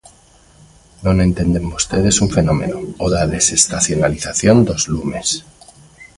[1.05, 5.27] Non entenden vostedes un fenómeno: o da desestacionalización dos lumes.